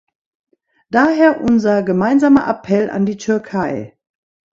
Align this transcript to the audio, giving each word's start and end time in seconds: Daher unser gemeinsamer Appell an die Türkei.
Daher 0.89 1.41
unser 1.41 1.83
gemeinsamer 1.83 2.47
Appell 2.47 2.89
an 2.89 3.05
die 3.05 3.17
Türkei. 3.17 3.95